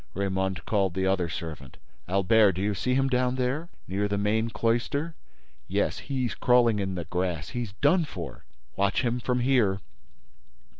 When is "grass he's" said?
7.05-7.73